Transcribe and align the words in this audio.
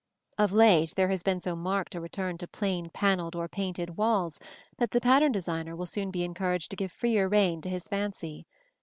Of 0.39 0.51
late 0.51 0.95
there 0.95 1.09
has 1.09 1.21
been 1.21 1.39
so 1.41 1.55
marked 1.55 1.93
a 1.93 2.01
return 2.01 2.39
to 2.39 2.47
plain 2.47 2.89
panelled 2.89 3.35
or 3.35 3.47
painted 3.47 3.97
walls 3.97 4.39
that 4.79 4.89
the 4.89 4.99
pattern 4.99 5.31
designer 5.31 5.75
will 5.75 5.85
soon 5.85 6.09
be 6.09 6.23
encouraged 6.23 6.71
to 6.71 6.75
give 6.75 6.91
freer 6.91 7.27
rein 7.29 7.61
to 7.61 7.69
his 7.69 7.87
fancy. 7.87 8.47